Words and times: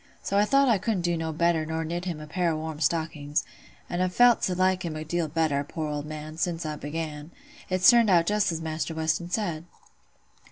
So 0.23 0.35
I 0.39 0.45
thought 0.45 0.67
I 0.67 0.79
couldn't 0.79 1.01
do 1.01 1.31
better 1.31 1.63
nor 1.63 1.85
knit 1.85 2.05
him 2.05 2.19
a 2.19 2.25
pair 2.25 2.49
o' 2.53 2.57
warm 2.57 2.79
stockings; 2.79 3.43
an' 3.87 4.01
I've 4.01 4.15
felt 4.15 4.41
to 4.41 4.55
like 4.55 4.81
him 4.83 4.95
a 4.95 5.05
deal 5.05 5.27
better, 5.27 5.63
poor 5.63 5.87
old 5.91 6.07
man, 6.07 6.37
sin' 6.37 6.59
I 6.65 6.75
began. 6.75 7.29
It's 7.69 7.87
turned 7.91 8.09
out 8.09 8.25
just 8.25 8.51
as 8.51 8.61
Maister 8.61 8.95
Weston 8.95 9.29
said." 9.29 9.65